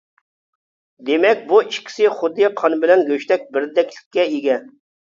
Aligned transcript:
دېمەك 1.09 1.43
بۇ 1.51 1.59
ئىككىسى 1.67 2.11
خۇددى 2.15 2.51
قان 2.65 2.79
بىلەن 2.87 3.07
گۆشتەك 3.13 3.49
بىردەكلىككە 3.55 4.31
ئىگە. 4.37 4.63